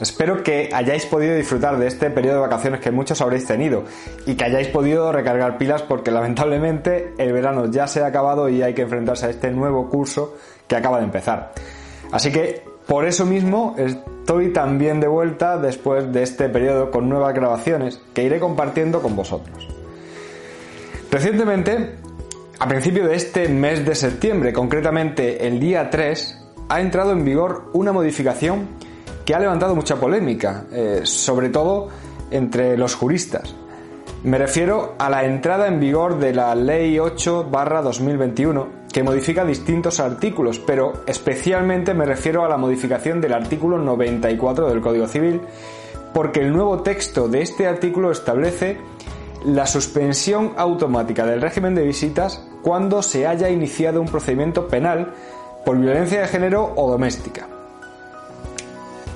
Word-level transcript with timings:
Espero 0.00 0.42
que 0.42 0.68
hayáis 0.72 1.06
podido 1.06 1.34
disfrutar 1.34 1.78
de 1.78 1.86
este 1.86 2.10
periodo 2.10 2.36
de 2.36 2.40
vacaciones 2.42 2.80
que 2.80 2.90
muchos 2.90 3.20
habréis 3.20 3.46
tenido 3.46 3.84
y 4.26 4.34
que 4.34 4.44
hayáis 4.44 4.68
podido 4.68 5.10
recargar 5.12 5.58
pilas 5.58 5.82
porque 5.82 6.10
lamentablemente 6.10 7.14
el 7.18 7.32
verano 7.32 7.66
ya 7.70 7.86
se 7.86 8.02
ha 8.02 8.06
acabado 8.06 8.48
y 8.48 8.62
hay 8.62 8.74
que 8.74 8.82
enfrentarse 8.82 9.26
a 9.26 9.30
este 9.30 9.50
nuevo 9.50 9.88
curso 9.88 10.36
que 10.66 10.76
acaba 10.76 10.98
de 10.98 11.04
empezar. 11.04 11.52
Así 12.10 12.30
que 12.30 12.62
por 12.86 13.06
eso 13.06 13.24
mismo 13.24 13.74
estoy 13.78 14.52
también 14.52 15.00
de 15.00 15.08
vuelta 15.08 15.56
después 15.56 16.12
de 16.12 16.22
este 16.22 16.48
periodo 16.48 16.90
con 16.90 17.08
nuevas 17.08 17.34
grabaciones 17.34 18.00
que 18.12 18.24
iré 18.24 18.38
compartiendo 18.38 19.00
con 19.00 19.16
vosotros. 19.16 19.68
Recientemente, 21.10 21.96
a 22.58 22.68
principio 22.68 23.06
de 23.06 23.16
este 23.16 23.48
mes 23.48 23.84
de 23.84 23.94
septiembre, 23.94 24.52
concretamente 24.52 25.46
el 25.46 25.60
día 25.60 25.90
3, 25.90 26.38
ha 26.68 26.80
entrado 26.80 27.12
en 27.12 27.24
vigor 27.24 27.70
una 27.72 27.92
modificación 27.92 28.68
ha 29.32 29.38
levantado 29.38 29.74
mucha 29.74 29.96
polémica, 29.96 30.64
eh, 30.72 31.00
sobre 31.04 31.48
todo 31.48 31.88
entre 32.30 32.76
los 32.76 32.94
juristas. 32.94 33.54
Me 34.24 34.38
refiero 34.38 34.94
a 34.98 35.10
la 35.10 35.24
entrada 35.24 35.66
en 35.66 35.80
vigor 35.80 36.18
de 36.18 36.32
la 36.32 36.54
Ley 36.54 36.98
8 36.98 37.48
2021, 37.50 38.68
que 38.92 39.02
modifica 39.02 39.44
distintos 39.44 39.98
artículos, 39.98 40.60
pero 40.60 41.02
especialmente 41.06 41.92
me 41.92 42.06
refiero 42.06 42.44
a 42.44 42.48
la 42.48 42.56
modificación 42.56 43.20
del 43.20 43.32
artículo 43.32 43.78
94 43.78 44.68
del 44.68 44.80
Código 44.80 45.08
Civil, 45.08 45.40
porque 46.14 46.40
el 46.40 46.52
nuevo 46.52 46.82
texto 46.82 47.26
de 47.28 47.42
este 47.42 47.66
artículo 47.66 48.12
establece 48.12 48.78
la 49.44 49.66
suspensión 49.66 50.52
automática 50.56 51.26
del 51.26 51.40
régimen 51.40 51.74
de 51.74 51.82
visitas 51.82 52.46
cuando 52.62 53.02
se 53.02 53.26
haya 53.26 53.50
iniciado 53.50 54.00
un 54.00 54.06
procedimiento 54.06 54.68
penal 54.68 55.14
por 55.64 55.78
violencia 55.78 56.20
de 56.20 56.28
género 56.28 56.72
o 56.76 56.88
doméstica. 56.88 57.51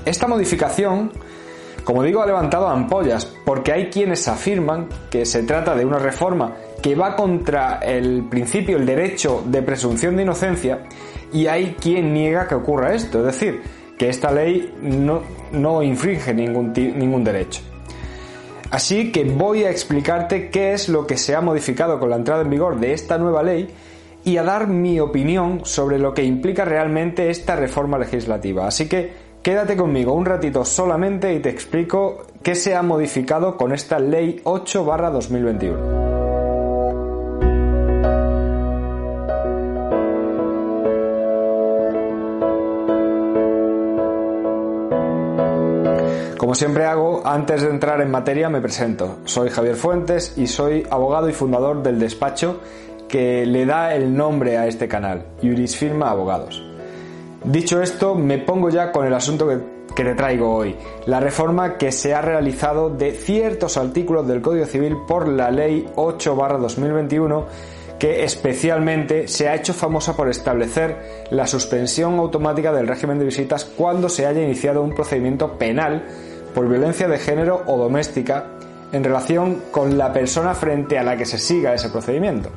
Esta 0.07 0.29
modificación, 0.29 1.11
como 1.83 2.05
digo, 2.05 2.23
ha 2.23 2.27
levantado 2.27 2.69
ampollas, 2.69 3.27
porque 3.45 3.73
hay 3.73 3.91
quienes 3.91 4.29
afirman 4.29 4.89
que 5.11 5.27
se 5.27 5.43
trata 5.43 5.75
de 5.75 5.85
una 5.85 5.99
reforma 5.99 6.55
que 6.81 6.95
va 6.95 7.17
contra 7.17 7.81
el 7.83 8.23
principio, 8.31 8.77
el 8.77 8.87
derecho 8.87 9.43
de 9.45 9.62
presunción 9.62 10.17
de 10.17 10.23
inocencia, 10.23 10.84
y 11.33 11.49
hay 11.49 11.75
quien 11.81 12.15
niega 12.15 12.47
que 12.47 12.55
ocurra 12.55 12.95
esto, 12.95 13.19
es 13.19 13.27
decir, 13.27 13.62
que 13.99 14.09
esta 14.09 14.31
ley 14.31 14.73
no, 14.81 15.23
no 15.51 15.83
infringe 15.83 16.33
ningún, 16.33 16.73
ningún 16.73 17.25
derecho. 17.25 17.62
Así 18.71 19.11
que 19.11 19.25
voy 19.25 19.65
a 19.65 19.71
explicarte 19.71 20.50
qué 20.50 20.72
es 20.72 20.89
lo 20.89 21.05
que 21.05 21.16
se 21.16 21.34
ha 21.34 21.41
modificado 21.41 21.99
con 21.99 22.11
la 22.11 22.16
entrada 22.16 22.43
en 22.43 22.50
vigor 22.50 22.78
de 22.78 22.93
esta 22.93 23.19
nueva 23.19 23.43
ley 23.43 23.69
y 24.25 24.37
a 24.37 24.45
dar 24.45 24.69
mi 24.69 25.00
opinión 25.00 25.62
sobre 25.65 25.99
lo 25.99 26.15
que 26.15 26.22
implica 26.22 26.65
realmente 26.65 27.31
esta 27.31 27.56
reforma 27.56 27.99
legislativa. 27.99 28.66
Así 28.69 28.89
que 28.89 29.25
Quédate 29.47 29.77
conmigo 29.77 30.12
un 30.12 30.25
ratito 30.25 30.65
solamente 30.65 31.33
y 31.33 31.39
te 31.39 31.51
explico 31.51 32.27
qué 32.43 32.57
se 32.57 32.75
ha 32.75 32.83
modificado 32.83 33.57
con 33.57 33.73
esta 33.73 34.01
Ley 34.01 34.41
8 34.43 34.84
2021. 34.84 35.79
Como 46.37 46.57
siempre 46.57 46.87
hago, 46.87 47.25
antes 47.25 47.63
de 47.63 47.71
entrar 47.71 48.01
en 48.01 48.11
materia 48.11 48.49
me 48.49 48.61
presento. 48.61 49.19
Soy 49.27 49.51
Javier 49.51 49.77
Fuentes 49.77 50.37
y 50.37 50.49
soy 50.49 50.84
abogado 50.91 51.28
y 51.28 51.33
fundador 51.33 51.84
del 51.84 52.01
despacho 52.01 52.59
que 53.09 53.47
le 53.47 53.65
da 53.65 53.95
el 53.95 54.13
nombre 54.17 54.59
a 54.59 54.67
este 54.67 54.89
canal, 54.89 55.25
Juris 55.41 55.77
Firma 55.77 56.11
Abogados. 56.11 56.75
Dicho 57.44 57.80
esto, 57.80 58.14
me 58.14 58.38
pongo 58.38 58.70
ya 58.70 58.91
con 58.91 59.06
el 59.06 59.14
asunto 59.14 59.47
que, 59.47 60.02
te 60.02 60.14
traigo 60.14 60.54
hoy, 60.54 60.76
la 61.06 61.20
reforma 61.20 61.76
que 61.76 61.92
se 61.92 62.14
ha 62.14 62.20
realizado 62.20 62.91
de 62.91 63.12
ciertos 63.12 63.76
artículos 63.76 64.26
del 64.26 64.42
Código 64.42 64.66
Civil 64.66 64.97
por 65.06 65.28
la 65.28 65.50
Ley 65.50 65.86
8-2021 65.94 67.44
que 67.98 68.24
especialmente 68.24 69.26
se 69.26 69.48
ha 69.48 69.54
hecho 69.54 69.72
famosa 69.72 70.14
por 70.14 70.28
establecer 70.28 71.26
la 71.30 71.47
suspensión 71.47 72.19
automática 72.19 72.72
del 72.72 72.88
régimen 72.88 73.19
de 73.19 73.24
visitas 73.24 73.64
cuando 73.64 74.10
se 74.10 74.26
haya 74.26 74.42
iniciado 74.42 74.82
un 74.82 74.94
procedimiento 74.94 75.56
penal 75.56 76.04
por 76.54 76.68
violencia 76.68 77.08
de 77.08 77.18
género 77.18 77.62
o 77.66 77.78
doméstica 77.78 78.48
en 78.92 79.03
relación 79.03 79.62
con 79.70 79.97
la 79.97 80.12
persona 80.12 80.54
frente 80.54 80.98
a 80.98 81.03
la 81.03 81.16
que 81.16 81.26
se 81.26 81.38
siga 81.38 81.74
ese 81.74 81.88
procedimiento. 81.88 82.50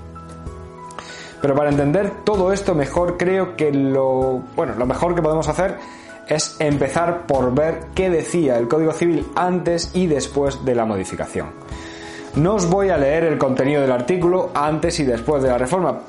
Pero 1.42 1.56
para 1.56 1.70
entender 1.70 2.12
todo 2.24 2.52
esto 2.52 2.76
mejor, 2.76 3.18
creo 3.18 3.56
que 3.56 3.72
lo, 3.72 4.42
bueno, 4.56 4.74
lo 4.78 4.86
mejor 4.86 5.16
que 5.16 5.22
podemos 5.22 5.48
hacer 5.48 5.78
es 6.28 6.56
empezar 6.60 7.26
por 7.26 7.54
ver 7.54 7.88
qué 7.96 8.10
decía 8.10 8.58
el 8.58 8.68
Código 8.68 8.94
Civil 8.94 9.26
antes 9.36 9.92
y 9.94 10.08
después 10.08 10.64
de 10.64 10.76
la 10.76 10.86
modificación. 10.86 11.48
No 12.36 12.56
os 12.56 12.70
voy 12.70 12.90
a 12.90 12.98
leer 12.98 13.24
el 13.24 13.38
contenido 13.38 13.82
del 13.82 13.92
artículo 13.92 14.52
antes 14.54 15.00
y 15.00 15.04
después 15.04 15.42
de 15.42 15.50
la 15.50 15.58
reforma, 15.58 16.00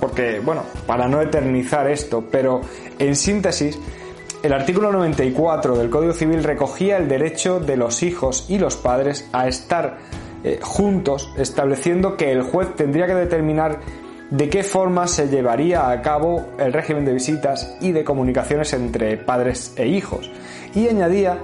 porque, 0.00 0.40
bueno, 0.40 0.64
para 0.86 1.06
no 1.06 1.20
eternizar 1.20 1.88
esto, 1.88 2.24
pero 2.28 2.60
en 2.98 3.14
síntesis, 3.14 3.78
el 4.42 4.52
artículo 4.52 4.90
94 4.90 5.76
del 5.76 5.90
Código 5.90 6.14
Civil 6.14 6.42
recogía 6.42 6.96
el 6.96 7.06
derecho 7.06 7.60
de 7.60 7.76
los 7.76 8.02
hijos 8.02 8.46
y 8.48 8.58
los 8.58 8.76
padres 8.76 9.28
a 9.32 9.46
estar 9.46 9.98
eh, 10.42 10.58
juntos, 10.62 11.32
estableciendo 11.36 12.16
que 12.16 12.32
el 12.32 12.42
juez 12.42 12.74
tendría 12.74 13.06
que 13.06 13.14
determinar 13.14 13.80
de 14.30 14.48
qué 14.48 14.62
forma 14.62 15.06
se 15.08 15.28
llevaría 15.28 15.90
a 15.90 16.02
cabo 16.02 16.46
el 16.58 16.72
régimen 16.72 17.04
de 17.04 17.14
visitas 17.14 17.76
y 17.80 17.92
de 17.92 18.04
comunicaciones 18.04 18.72
entre 18.72 19.16
padres 19.16 19.72
e 19.76 19.88
hijos. 19.88 20.30
Y 20.74 20.88
añadía 20.88 21.38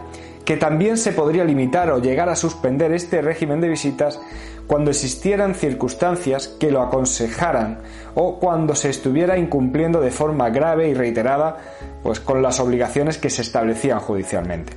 que 0.44 0.56
también 0.56 0.96
se 0.96 1.12
podría 1.12 1.44
limitar 1.44 1.90
o 1.90 2.00
llegar 2.00 2.28
a 2.28 2.36
suspender 2.36 2.92
este 2.92 3.20
régimen 3.20 3.60
de 3.60 3.68
visitas 3.68 4.20
cuando 4.68 4.90
existieran 4.90 5.54
circunstancias 5.54 6.48
que 6.48 6.70
lo 6.70 6.82
aconsejaran 6.82 7.78
o 8.14 8.38
cuando 8.38 8.74
se 8.74 8.90
estuviera 8.90 9.36
incumpliendo 9.38 10.00
de 10.00 10.10
forma 10.10 10.50
grave 10.50 10.88
y 10.88 10.94
reiterada 10.94 11.56
pues 12.02 12.20
con 12.20 12.42
las 12.42 12.60
obligaciones 12.60 13.18
que 13.18 13.30
se 13.30 13.42
establecían 13.42 13.98
judicialmente. 13.98 14.72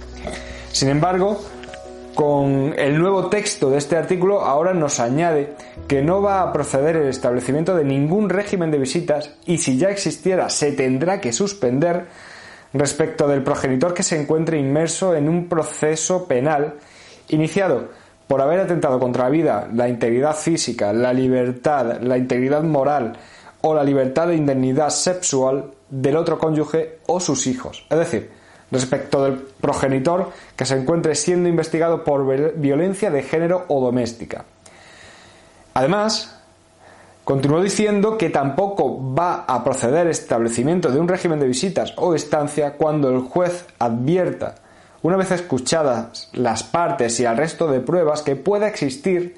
Sin 0.72 0.90
embargo, 0.90 1.40
con 2.16 2.74
el 2.78 3.00
nuevo 3.00 3.28
texto 3.28 3.70
de 3.70 3.78
este 3.78 3.96
artículo 3.96 4.42
ahora 4.42 4.74
nos 4.74 5.00
añade 5.00 5.56
que 5.88 6.02
no 6.02 6.22
va 6.22 6.42
a 6.42 6.52
proceder 6.52 6.98
el 6.98 7.08
establecimiento 7.08 7.76
de 7.76 7.84
ningún 7.84 8.30
régimen 8.30 8.72
de 8.72 8.78
visitas 8.78 9.36
y 9.46 9.58
si 9.58 9.78
ya 9.78 9.90
existiera 9.90 10.50
se 10.50 10.72
tendrá 10.74 11.22
que 11.22 11.32
suspender 11.32 12.08
respecto 12.74 13.28
del 13.28 13.44
progenitor 13.44 13.94
que 13.94 14.04
se 14.04 14.20
encuentre 14.20 14.60
inmerso 14.60 15.16
en 15.16 15.30
un 15.30 15.48
proceso 15.48 16.28
penal 16.28 16.76
iniciado 17.30 17.90
por 18.28 18.42
haber 18.42 18.60
atentado 18.60 19.00
contra 19.00 19.24
la 19.24 19.30
vida, 19.30 19.70
la 19.74 19.90
integridad 19.90 20.36
física, 20.36 20.94
la 20.94 21.14
libertad, 21.14 22.00
la 22.02 22.18
integridad 22.18 22.62
moral 22.62 23.18
o 23.62 23.74
la 23.74 23.84
libertad 23.84 24.28
de 24.28 24.36
indemnidad 24.36 24.90
sexual 24.90 25.72
del 25.90 26.16
otro 26.16 26.38
cónyuge 26.38 27.00
o 27.08 27.20
sus 27.20 27.48
hijos. 27.48 27.86
Es 27.90 27.98
decir, 27.98 28.39
respecto 28.72 29.24
del 29.24 29.38
progenitor 29.60 30.32
que 30.56 30.66
se 30.66 30.78
encuentre 30.78 31.16
siendo 31.16 31.50
investigado 31.50 32.04
por 32.04 32.26
violencia 32.56 33.10
de 33.10 33.24
género 33.24 33.66
o 33.68 33.82
doméstica. 33.82 34.46
Además, 35.74 36.40
continuó 37.24 37.62
diciendo 37.62 38.18
que 38.18 38.30
tampoco 38.30 39.14
va 39.14 39.46
a 39.48 39.64
proceder 39.64 40.08
establecimiento 40.08 40.92
de 40.92 41.00
un 41.00 41.08
régimen 41.08 41.40
de 41.40 41.48
visitas 41.48 41.94
o 41.98 42.16
estancia 42.16 42.74
cuando 42.74 43.10
el 43.10 43.22
juez 43.22 43.66
advierta, 43.80 44.56
una 45.02 45.16
vez 45.16 45.32
escuchadas 45.32 46.30
las 46.34 46.64
partes 46.64 47.20
y 47.20 47.26
el 47.26 47.38
resto 47.38 47.68
de 47.68 47.80
pruebas, 47.80 48.22
que 48.22 48.36
pueda 48.36 48.68
existir, 48.68 49.38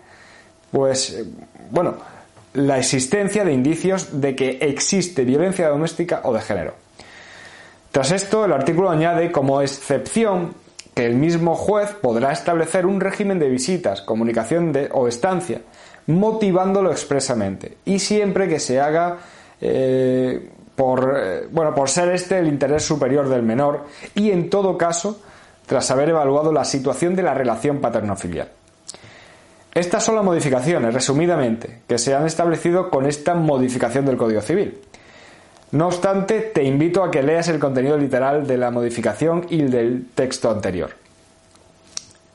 pues, 0.72 1.24
bueno, 1.70 1.96
la 2.54 2.80
existencia 2.80 3.46
de 3.46 3.54
indicios 3.54 4.20
de 4.20 4.36
que 4.36 4.58
existe 4.62 5.24
violencia 5.24 5.70
doméstica 5.70 6.22
o 6.24 6.34
de 6.34 6.42
género. 6.42 6.81
Tras 7.92 8.12
esto, 8.12 8.46
el 8.46 8.54
artículo 8.54 8.90
añade 8.90 9.32
como 9.32 9.62
excepción 9.62 10.54
que 10.94 11.06
el 11.06 11.16
mismo 11.16 11.56
juez 11.56 11.92
podrá 11.92 12.32
establecer 12.32 12.86
un 12.86 13.00
régimen 13.00 13.40
de 13.40 13.50
visitas, 13.50 14.02
comunicación 14.02 14.72
de, 14.72 14.90
o 14.94 15.08
estancia, 15.08 15.62
motivándolo 16.08 16.92
expresamente, 16.92 17.78
y 17.86 18.00
siempre 18.00 18.48
que 18.48 18.60
se 18.60 18.80
haga 18.80 19.18
eh, 19.60 20.50
por, 20.76 21.16
eh, 21.18 21.48
bueno, 21.52 21.76
por 21.76 21.90
ser 21.90 22.10
este 22.10 22.40
el 22.40 22.48
interés 22.48 22.84
superior 22.84 23.30
del 23.30 23.44
menor 23.44 23.86
y 24.16 24.32
en 24.32 24.50
todo 24.50 24.78
caso 24.78 25.22
tras 25.66 25.92
haber 25.92 26.10
evaluado 26.10 26.52
la 26.52 26.66
situación 26.66 27.16
de 27.16 27.24
la 27.24 27.34
relación 27.34 27.80
paterno-filial. 27.80 28.50
Estas 29.74 30.04
son 30.04 30.16
las 30.16 30.26
modificaciones, 30.26 30.94
resumidamente, 30.94 31.82
que 31.88 31.98
se 31.98 32.14
han 32.14 32.26
establecido 32.26 32.90
con 32.90 33.06
esta 33.06 33.36
modificación 33.36 34.06
del 34.06 34.18
Código 34.18 34.42
Civil. 34.42 34.82
No 35.72 35.88
obstante, 35.88 36.42
te 36.42 36.64
invito 36.64 37.04
a 37.04 37.12
que 37.12 37.24
leas 37.24 37.48
el 37.48 37.60
contenido 37.60 37.98
literal 37.98 38.46
de 38.46 38.58
la 38.58 38.72
modificación 38.72 39.46
y 39.50 39.62
del 39.64 40.08
texto 40.14 40.52
anterior. 40.52 40.92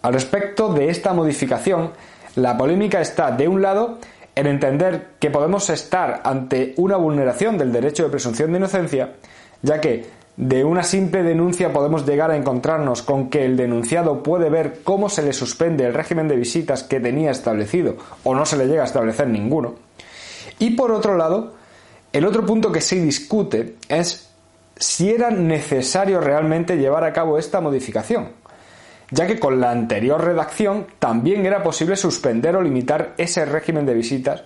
Al 0.00 0.15
respecto 0.15 0.73
de 0.73 0.88
esta 0.88 1.12
modificación, 1.12 1.91
la 2.35 2.56
polémica 2.56 3.00
está, 3.00 3.33
de 3.33 3.49
un 3.49 3.61
lado, 3.61 3.99
en 4.35 4.47
entender 4.47 5.09
que 5.19 5.31
podemos 5.31 5.69
estar 5.69 6.23
ante 6.25 6.75
una 6.77 6.97
vulneración 6.97 7.59
del 7.59 7.73
derecho 7.73 8.05
de 8.05 8.11
presunción 8.11 8.53
de 8.53 8.59
inocencia, 8.59 9.15
ya 9.62 9.81
que 9.81 10.06
de 10.37 10.65
una 10.65 10.82
simple 10.82 11.23
denuncia 11.23 11.73
podemos 11.73 12.06
llegar 12.06 12.31
a 12.31 12.37
encontrarnos 12.37 13.03
con 13.03 13.31
que 13.31 13.44
el 13.44 13.56
denunciado 13.56 14.23
puede 14.23 14.50
ver 14.50 14.81
cómo 14.85 15.09
se 15.09 15.23
le 15.23 15.32
suspende 15.32 15.87
el 15.87 15.94
régimen 15.94 16.29
de 16.29 16.37
visitas 16.37 16.82
que 16.85 17.00
tenía 17.00 17.31
establecido 17.31 17.97
o 18.23 18.35
no 18.35 18.44
se 18.47 18.59
le 18.59 18.67
llega 18.67 18.82
a 18.82 18.87
establecer 18.87 19.29
ninguno. 19.29 19.75
Y 20.59 20.71
por 20.71 20.93
otro 20.93 21.17
lado, 21.17 21.55
el 22.17 22.25
otro 22.25 22.47
punto 22.47 22.73
que 22.73 22.81
se 22.81 22.97
discute 22.97 23.77
es 23.89 24.31
si 24.79 25.11
era 25.11 25.31
necesario 25.31 26.19
realmente 26.19 26.79
llevar 26.79 27.05
a 27.05 27.13
cabo 27.13 27.39
esta 27.39 27.61
modificación, 27.61 28.31
ya 29.11 29.27
que 29.27 29.39
con 29.39 29.61
la 29.61 29.71
anterior 29.71 30.25
redacción 30.25 30.87
también 30.99 31.45
era 31.45 31.63
posible 31.63 31.95
suspender 31.95 32.57
o 32.57 32.63
limitar 32.63 33.13
ese 33.19 33.45
régimen 33.45 33.85
de 33.85 33.93
visitas 33.93 34.45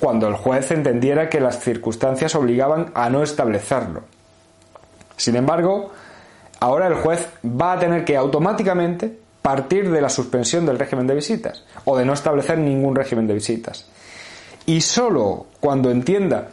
cuando 0.00 0.28
el 0.28 0.34
juez 0.34 0.70
entendiera 0.70 1.28
que 1.28 1.40
las 1.40 1.60
circunstancias 1.60 2.34
obligaban 2.34 2.90
a 2.94 3.10
no 3.10 3.22
establecerlo. 3.22 4.04
Sin 5.18 5.36
embargo, 5.36 5.92
ahora 6.60 6.86
el 6.86 6.94
juez 6.94 7.28
va 7.44 7.74
a 7.74 7.78
tener 7.78 8.06
que 8.06 8.16
automáticamente 8.16 9.18
partir 9.42 9.90
de 9.90 10.00
la 10.00 10.08
suspensión 10.08 10.64
del 10.64 10.78
régimen 10.78 11.06
de 11.06 11.16
visitas 11.16 11.64
o 11.84 11.98
de 11.98 12.06
no 12.06 12.14
establecer 12.14 12.56
ningún 12.56 12.96
régimen 12.96 13.26
de 13.26 13.34
visitas. 13.34 13.90
Y 14.64 14.80
solo 14.80 15.48
cuando 15.60 15.90
entienda 15.90 16.48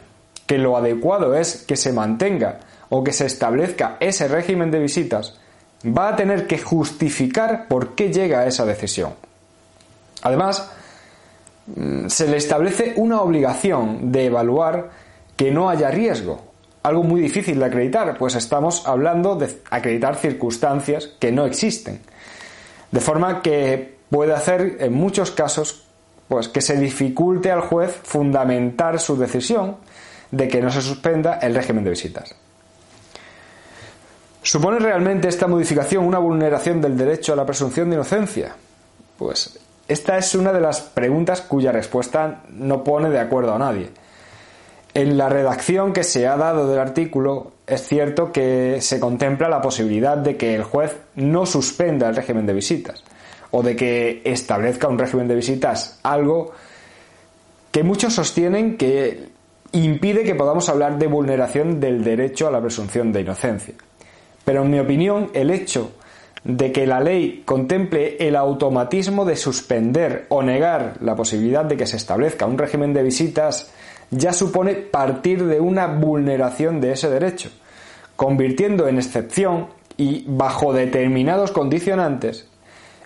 que 0.52 0.58
lo 0.58 0.76
adecuado 0.76 1.34
es 1.34 1.64
que 1.66 1.76
se 1.76 1.94
mantenga 1.94 2.58
o 2.90 3.02
que 3.02 3.14
se 3.14 3.24
establezca 3.24 3.96
ese 4.00 4.28
régimen 4.28 4.70
de 4.70 4.80
visitas, 4.80 5.38
va 5.82 6.10
a 6.10 6.16
tener 6.16 6.46
que 6.46 6.58
justificar 6.58 7.68
por 7.68 7.94
qué 7.94 8.12
llega 8.12 8.40
a 8.40 8.46
esa 8.46 8.66
decisión. 8.66 9.14
Además, 10.20 10.70
mm, 11.74 12.06
se 12.06 12.26
le 12.26 12.36
establece 12.36 12.92
una 12.96 13.22
obligación 13.22 14.12
de 14.12 14.26
evaluar 14.26 14.90
que 15.38 15.50
no 15.50 15.70
haya 15.70 15.90
riesgo 15.90 16.42
algo 16.82 17.02
muy 17.02 17.22
difícil 17.22 17.58
de 17.58 17.64
acreditar, 17.64 18.18
pues 18.18 18.34
estamos 18.34 18.86
hablando 18.86 19.36
de 19.36 19.48
acreditar 19.70 20.16
circunstancias 20.16 21.14
que 21.18 21.32
no 21.32 21.46
existen. 21.46 22.00
De 22.90 23.00
forma 23.00 23.40
que 23.40 23.96
puede 24.10 24.34
hacer 24.34 24.76
en 24.80 24.92
muchos 24.92 25.30
casos 25.30 25.86
pues 26.28 26.48
que 26.48 26.60
se 26.60 26.76
dificulte 26.76 27.50
al 27.50 27.62
juez 27.62 27.98
fundamentar 28.02 29.00
su 29.00 29.16
decisión 29.16 29.76
de 30.32 30.48
que 30.48 30.60
no 30.60 30.70
se 30.70 30.82
suspenda 30.82 31.34
el 31.34 31.54
régimen 31.54 31.84
de 31.84 31.90
visitas. 31.90 32.34
¿Supone 34.42 34.80
realmente 34.80 35.28
esta 35.28 35.46
modificación 35.46 36.04
una 36.04 36.18
vulneración 36.18 36.80
del 36.80 36.96
derecho 36.96 37.32
a 37.32 37.36
la 37.36 37.46
presunción 37.46 37.88
de 37.88 37.96
inocencia? 37.96 38.56
Pues 39.16 39.56
esta 39.86 40.18
es 40.18 40.34
una 40.34 40.52
de 40.52 40.60
las 40.60 40.80
preguntas 40.80 41.42
cuya 41.42 41.70
respuesta 41.70 42.42
no 42.48 42.82
pone 42.82 43.10
de 43.10 43.20
acuerdo 43.20 43.54
a 43.54 43.58
nadie. 43.58 43.90
En 44.94 45.16
la 45.16 45.28
redacción 45.28 45.92
que 45.92 46.02
se 46.02 46.26
ha 46.26 46.36
dado 46.36 46.66
del 46.66 46.80
artículo 46.80 47.52
es 47.66 47.86
cierto 47.86 48.32
que 48.32 48.78
se 48.80 48.98
contempla 48.98 49.48
la 49.48 49.62
posibilidad 49.62 50.16
de 50.16 50.36
que 50.36 50.54
el 50.54 50.64
juez 50.64 50.96
no 51.14 51.46
suspenda 51.46 52.08
el 52.08 52.16
régimen 52.16 52.46
de 52.46 52.52
visitas 52.52 53.04
o 53.50 53.62
de 53.62 53.76
que 53.76 54.22
establezca 54.24 54.88
un 54.88 54.98
régimen 54.98 55.28
de 55.28 55.36
visitas, 55.36 56.00
algo 56.02 56.52
que 57.70 57.82
muchos 57.82 58.14
sostienen 58.14 58.76
que 58.76 59.31
impide 59.72 60.24
que 60.24 60.34
podamos 60.34 60.68
hablar 60.68 60.98
de 60.98 61.06
vulneración 61.06 61.80
del 61.80 62.04
derecho 62.04 62.46
a 62.46 62.50
la 62.50 62.60
presunción 62.60 63.12
de 63.12 63.22
inocencia. 63.22 63.74
Pero 64.44 64.62
en 64.62 64.70
mi 64.70 64.78
opinión, 64.78 65.30
el 65.34 65.50
hecho 65.50 65.92
de 66.44 66.72
que 66.72 66.86
la 66.86 67.00
ley 67.00 67.42
contemple 67.44 68.16
el 68.18 68.36
automatismo 68.36 69.24
de 69.24 69.36
suspender 69.36 70.26
o 70.28 70.42
negar 70.42 70.94
la 71.00 71.14
posibilidad 71.14 71.64
de 71.64 71.76
que 71.76 71.86
se 71.86 71.96
establezca 71.96 72.46
un 72.46 72.58
régimen 72.58 72.92
de 72.92 73.02
visitas 73.02 73.70
ya 74.10 74.32
supone 74.32 74.74
partir 74.74 75.44
de 75.44 75.60
una 75.60 75.86
vulneración 75.86 76.80
de 76.80 76.92
ese 76.92 77.08
derecho, 77.08 77.50
convirtiendo 78.16 78.88
en 78.88 78.98
excepción 78.98 79.68
y 79.96 80.24
bajo 80.26 80.72
determinados 80.72 81.52
condicionantes 81.52 82.48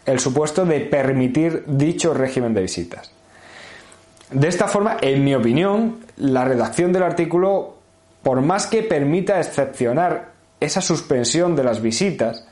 el 0.07 0.19
supuesto 0.19 0.65
de 0.65 0.81
permitir 0.81 1.65
dicho 1.67 2.15
régimen 2.15 2.55
de 2.55 2.63
visitas. 2.63 3.16
De 4.31 4.49
esta 4.49 4.67
forma, 4.67 4.97
en 5.01 5.25
mi 5.25 5.35
opinión, 5.35 6.01
la 6.17 6.45
redacción 6.45 6.93
del 6.93 7.05
artículo, 7.05 7.77
por 8.23 8.41
más 8.41 8.67
que 8.67 8.83
permita 8.83 9.39
excepcionar 9.39 10.33
esa 10.59 10.81
suspensión 10.81 11.55
de 11.55 11.63
las 11.63 11.81
visitas, 11.81 12.47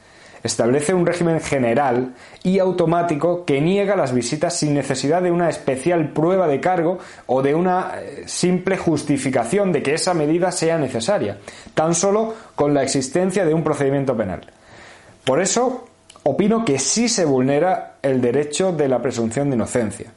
establece 0.45 0.95
un 0.95 1.07
régimen 1.07 1.41
general 1.41 2.15
y 2.45 2.59
automático 2.59 3.45
que 3.45 3.61
niega 3.61 3.97
las 3.97 4.15
visitas 4.15 4.55
sin 4.55 4.75
necesidad 4.75 5.23
de 5.23 5.33
una 5.33 5.49
especial 5.49 6.11
prueba 6.11 6.47
de 6.47 6.61
cargo 6.61 6.99
o 7.27 7.43
de 7.43 7.55
una 7.55 7.95
eh, 7.97 8.25
simple 8.27 8.77
justificación 8.77 9.73
de 9.73 9.83
que 9.83 9.95
esa 9.95 10.15
medida 10.15 10.53
sea 10.53 10.79
necesaria, 10.79 11.39
tan 11.73 11.95
solo 11.95 12.35
con 12.55 12.75
la 12.75 12.83
existencia 12.83 13.45
de 13.45 13.55
un 13.55 13.65
procedimiento 13.65 14.17
penal. 14.17 14.43
Por 15.25 15.41
eso, 15.41 15.87
opino 16.23 16.65
que 16.65 16.79
sí 16.79 17.09
se 17.09 17.25
vulnera 17.25 17.95
el 18.03 18.21
derecho 18.21 18.71
de 18.71 18.89
la 18.89 19.01
presunción 19.01 19.49
de 19.49 19.57
inocencia. 19.57 20.13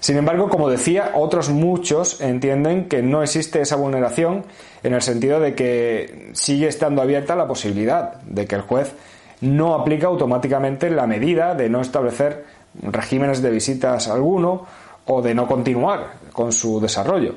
Sin 0.00 0.16
embargo, 0.16 0.48
como 0.48 0.70
decía, 0.70 1.12
otros 1.14 1.50
muchos 1.50 2.20
entienden 2.20 2.88
que 2.88 3.02
no 3.02 3.22
existe 3.22 3.60
esa 3.60 3.76
vulneración 3.76 4.44
en 4.82 4.94
el 4.94 5.02
sentido 5.02 5.40
de 5.40 5.54
que 5.54 6.30
sigue 6.34 6.68
estando 6.68 7.02
abierta 7.02 7.34
la 7.34 7.48
posibilidad 7.48 8.14
de 8.22 8.46
que 8.46 8.54
el 8.54 8.62
juez 8.62 8.92
no 9.40 9.74
aplica 9.74 10.06
automáticamente 10.06 10.90
la 10.90 11.06
medida 11.06 11.54
de 11.54 11.68
no 11.68 11.80
establecer 11.80 12.44
regímenes 12.80 13.42
de 13.42 13.50
visitas 13.50 14.08
alguno 14.08 14.66
o 15.06 15.22
de 15.22 15.34
no 15.34 15.46
continuar 15.46 16.12
con 16.32 16.52
su 16.52 16.80
desarrollo. 16.80 17.36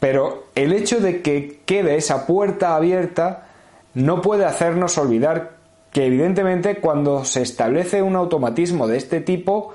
Pero 0.00 0.48
el 0.54 0.72
hecho 0.72 1.00
de 1.00 1.22
que 1.22 1.60
quede 1.64 1.96
esa 1.96 2.26
puerta 2.26 2.76
abierta 2.76 3.46
no 3.94 4.20
puede 4.20 4.44
hacernos 4.44 4.98
olvidar 4.98 5.58
que 5.92 6.06
evidentemente 6.06 6.76
cuando 6.76 7.24
se 7.24 7.42
establece 7.42 8.02
un 8.02 8.14
automatismo 8.14 8.86
de 8.86 8.98
este 8.98 9.20
tipo 9.20 9.72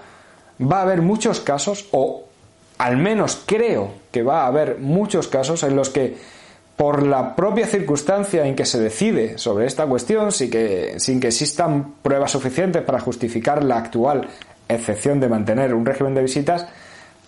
va 0.62 0.80
a 0.80 0.82
haber 0.84 1.02
muchos 1.02 1.40
casos 1.40 1.88
o 1.92 2.26
al 2.78 2.98
menos 2.98 3.42
creo 3.46 3.92
que 4.12 4.24
va 4.24 4.44
a 4.44 4.48
haber 4.48 4.80
muchos 4.80 5.28
casos 5.28 5.64
en 5.64 5.76
los 5.76 5.90
que 5.90 6.18
por 6.76 7.04
la 7.04 7.36
propia 7.36 7.68
circunstancia 7.68 8.46
en 8.46 8.56
que 8.56 8.66
se 8.66 8.80
decide 8.80 9.38
sobre 9.38 9.68
esta 9.68 9.86
cuestión, 9.86 10.32
sin 10.32 10.50
que, 10.50 10.96
sin 11.00 11.20
que 11.20 11.28
existan 11.28 11.94
pruebas 12.02 12.32
suficientes 12.32 12.82
para 12.82 13.00
justificar 13.00 13.64
la 13.64 13.78
actual 13.78 14.28
excepción 14.68 15.20
de 15.20 15.30
mantener 15.30 15.74
un 15.74 15.86
régimen 15.86 16.16
de 16.16 16.24
visitas, 16.24 16.66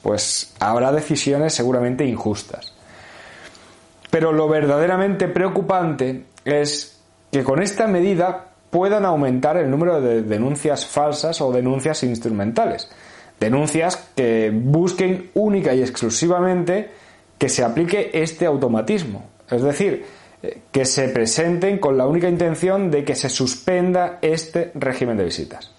pues 0.02 0.54
habrá 0.60 0.92
decisiones 0.92 1.54
seguramente 1.54 2.06
injustas. 2.06 2.74
Pero 4.10 4.32
lo 4.32 4.48
verdaderamente 4.48 5.28
preocupante 5.28 6.26
es 6.44 7.00
que 7.32 7.44
con 7.44 7.62
esta 7.62 7.88
medida 7.88 8.46
puedan 8.70 9.06
aumentar 9.06 9.58
el 9.58 9.70
número 9.70 10.02
de 10.02 10.22
denuncias 10.22 10.86
falsas 10.86 11.40
o 11.42 11.52
denuncias 11.52 12.04
instrumentales. 12.04 12.90
Denuncias 13.40 14.12
que 14.16 14.52
busquen 14.54 15.32
única 15.34 15.74
y 15.74 15.82
exclusivamente 15.82 16.90
que 17.38 17.50
se 17.50 17.64
aplique 17.64 18.12
este 18.14 18.46
automatismo, 18.46 19.30
es 19.50 19.62
decir, 19.62 20.06
eh, 20.42 20.62
que 20.72 20.86
se 20.86 21.10
presenten 21.10 21.80
con 21.80 21.98
la 21.98 22.08
única 22.08 22.30
intención 22.30 22.90
de 22.90 23.04
que 23.04 23.16
se 23.16 23.30
suspenda 23.30 24.20
este 24.22 24.72
régimen 24.76 25.18
de 25.18 25.26
visitas. 25.26 25.72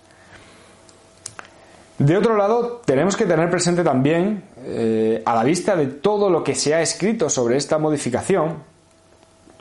De 1.99 2.15
otro 2.15 2.37
lado, 2.37 2.83
tenemos 2.85 3.17
que 3.17 3.25
tener 3.25 3.49
presente 3.49 3.83
también, 3.83 4.45
eh, 4.65 5.23
a 5.25 5.35
la 5.35 5.43
vista 5.43 5.75
de 5.77 5.87
todo 5.87 6.29
lo 6.29 6.45
que 6.45 6.55
se 6.55 6.75
ha 6.75 6.83
escrito 6.83 7.31
sobre 7.31 7.57
esta 7.57 7.79
modificación, 7.79 8.57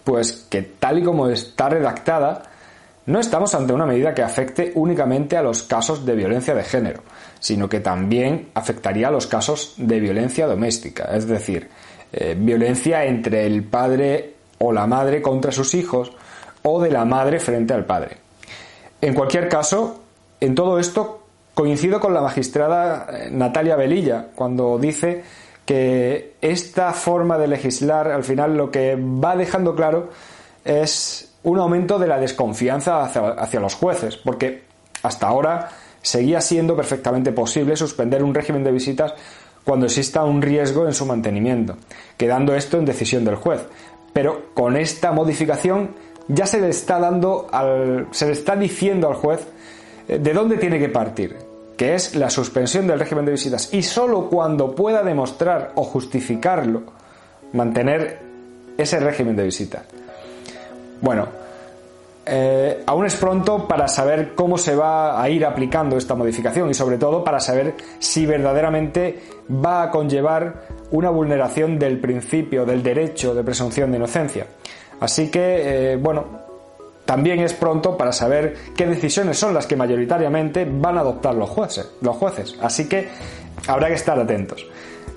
pues 0.03 0.45
que 0.49 0.61
tal 0.61 0.99
y 0.99 1.03
como 1.03 1.29
está 1.29 1.69
redactada, 1.69 2.43
no 3.07 3.19
estamos 3.19 3.53
ante 3.53 3.73
una 3.73 3.85
medida 3.85 4.13
que 4.13 4.23
afecte 4.23 4.71
únicamente 4.75 5.37
a 5.37 5.43
los 5.43 5.63
casos 5.63 6.05
de 6.05 6.15
violencia 6.15 6.55
de 6.55 6.63
género, 6.63 7.03
sino 7.39 7.69
que 7.69 7.79
también 7.79 8.49
afectaría 8.53 9.09
a 9.09 9.11
los 9.11 9.27
casos 9.27 9.75
de 9.77 9.99
violencia 9.99 10.47
doméstica, 10.47 11.09
es 11.13 11.27
decir, 11.27 11.69
eh, 12.11 12.35
violencia 12.37 13.05
entre 13.05 13.45
el 13.45 13.63
padre 13.63 14.33
o 14.57 14.71
la 14.71 14.87
madre 14.87 15.21
contra 15.21 15.51
sus 15.51 15.75
hijos 15.75 16.11
o 16.63 16.81
de 16.81 16.89
la 16.89 17.05
madre 17.05 17.39
frente 17.39 17.73
al 17.73 17.85
padre. 17.85 18.17
En 19.01 19.13
cualquier 19.13 19.49
caso, 19.49 20.01
en 20.39 20.55
todo 20.55 20.79
esto 20.79 21.21
coincido 21.53 21.99
con 21.99 22.13
la 22.13 22.21
magistrada 22.21 23.07
eh, 23.11 23.29
Natalia 23.31 23.75
Velilla 23.75 24.27
cuando 24.33 24.77
dice 24.79 25.23
que 25.65 26.35
esta 26.41 26.93
forma 26.93 27.37
de 27.37 27.47
legislar 27.47 28.09
al 28.11 28.23
final 28.23 28.57
lo 28.57 28.71
que 28.71 28.95
va 28.95 29.35
dejando 29.35 29.75
claro 29.75 30.09
es 30.63 31.34
un 31.45 31.59
aumento 31.59 31.99
de 31.99 32.07
la 32.07 32.19
desconfianza 32.19 33.03
hacia, 33.03 33.59
los 33.59 33.75
jueces, 33.75 34.17
porque 34.17 34.63
hasta 35.03 35.27
ahora 35.27 35.69
seguía 36.01 36.41
siendo 36.41 36.75
perfectamente 36.75 37.31
posible 37.31 37.75
suspender 37.75 38.23
un 38.23 38.33
régimen 38.33 38.63
de 38.63 38.71
visitas 38.71 39.13
cuando 39.63 39.85
exista 39.85 40.23
un 40.23 40.41
riesgo 40.41 40.87
en 40.87 40.93
su 40.93 41.05
mantenimiento, 41.05 41.77
quedando 42.17 42.55
esto 42.55 42.77
en 42.77 42.85
decisión 42.85 43.23
del 43.25 43.35
juez. 43.35 43.61
Pero 44.11 44.53
con 44.55 44.75
esta 44.75 45.11
modificación 45.11 45.91
ya 46.27 46.47
se 46.47 46.59
le 46.59 46.69
está 46.69 46.99
dando 46.99 47.47
al, 47.51 48.07
se 48.11 48.25
le 48.25 48.31
está 48.31 48.55
diciendo 48.55 49.07
al 49.07 49.15
juez 49.15 49.45
eh, 50.07 50.17
de 50.17 50.33
dónde 50.33 50.57
tiene 50.57 50.79
que 50.79 50.89
partir, 50.89 51.35
que 51.77 51.93
es 51.93 52.15
la 52.15 52.31
suspensión 52.31 52.87
del 52.87 52.99
régimen 52.99 53.25
de 53.25 53.33
visitas 53.33 53.71
y 53.71 53.83
solo 53.83 54.29
cuando 54.29 54.73
pueda 54.73 55.03
demostrar 55.03 55.73
o 55.75 55.83
justificarlo 55.83 56.83
mantener 57.53 58.19
ese 58.77 58.99
régimen 58.99 59.35
de 59.35 59.43
visitas. 59.43 59.83
Bueno, 61.05 61.27
eh, 62.25 62.81
aún 62.87 63.05
es 63.05 63.15
pronto 63.15 63.67
para 63.67 63.87
saber 63.87 64.33
cómo 64.33 64.57
se 64.57 64.75
va 64.75 65.21
a 65.21 65.29
ir 65.29 65.45
aplicando 65.45 65.97
esta 65.97 66.15
modificación 66.15 66.67
y 66.71 66.73
sobre 66.73 66.97
todo 66.97 67.23
para 67.23 67.39
saber 67.39 67.75
si 67.99 68.25
verdaderamente 68.25 69.21
va 69.63 69.83
a 69.83 69.91
conllevar 69.91 70.63
una 70.89 71.11
vulneración 71.11 71.77
del 71.77 71.99
principio 71.99 72.65
del 72.65 72.81
derecho 72.81 73.35
de 73.35 73.43
presunción 73.43 73.91
de 73.91 73.97
inocencia. 73.97 74.47
Así 74.99 75.29
que, 75.29 75.91
eh, 75.93 75.95
bueno, 75.97 76.25
también 77.05 77.41
es 77.41 77.53
pronto 77.53 77.95
para 77.95 78.11
saber 78.11 78.55
qué 78.75 78.87
decisiones 78.87 79.37
son 79.37 79.53
las 79.53 79.67
que 79.67 79.75
mayoritariamente 79.75 80.65
van 80.67 80.97
a 80.97 81.01
adoptar 81.01 81.35
los 81.35 81.51
jueces. 81.51 81.87
Los 82.01 82.15
jueces. 82.15 82.57
Así 82.63 82.89
que 82.89 83.09
habrá 83.67 83.89
que 83.89 83.93
estar 83.93 84.19
atentos. 84.19 84.65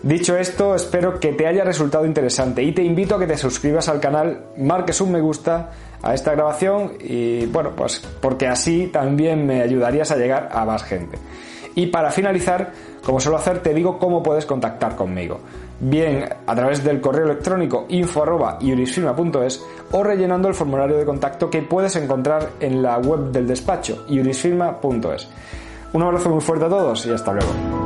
Dicho 0.09 0.38
esto, 0.38 0.75
espero 0.75 1.21
que 1.21 1.35
te 1.35 1.47
haya 1.47 1.65
resultado 1.65 2.07
interesante 2.07 2.62
y 2.62 2.73
te 2.73 2.83
invito 2.83 3.15
a 3.15 3.19
que 3.19 3.27
te 3.27 3.37
suscribas 3.37 3.91
al 3.91 4.00
canal, 4.00 4.47
marques 4.57 5.03
un 5.03 5.12
me 5.12 5.21
gusta 5.21 5.71
a 6.03 6.15
esta 6.15 6.33
grabación 6.33 6.95
y 6.99 7.45
bueno, 7.45 7.73
pues 7.77 7.99
porque 8.19 8.47
así 8.47 8.87
también 8.87 9.47
me 9.47 9.61
ayudarías 9.61 10.11
a 10.11 10.17
llegar 10.17 10.49
a 10.50 10.65
más 10.65 10.83
gente. 10.83 11.19
Y 11.75 11.88
para 11.88 12.11
finalizar, 12.11 12.73
como 13.05 13.21
suelo 13.21 13.37
hacer, 13.37 13.59
te 13.59 13.75
digo 13.75 13.99
cómo 13.99 14.23
puedes 14.23 14.47
contactar 14.47 14.97
conmigo. 14.97 15.41
Bien 15.79 16.27
a 16.47 16.55
través 16.55 16.83
del 16.83 17.03
correo 17.03 17.27
electrónico 17.27 17.85
info 17.91 18.25
o 19.93 20.03
rellenando 20.03 20.49
el 20.49 20.55
formulario 20.55 20.97
de 20.97 21.05
contacto 21.05 21.50
que 21.50 21.61
puedes 21.61 21.97
encontrar 21.97 22.53
en 22.61 22.83
la 22.83 22.97
web 22.97 23.31
del 23.31 23.47
despacho 23.47 24.07
iurisfirma.es. 24.09 25.29
Un 25.93 26.03
abrazo 26.03 26.31
muy 26.31 26.41
fuerte 26.41 26.65
a 26.65 26.71
todos 26.71 27.05
y 27.05 27.11
hasta 27.11 27.31
luego. 27.35 27.77